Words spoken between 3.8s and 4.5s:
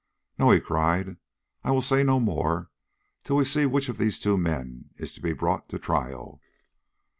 of these two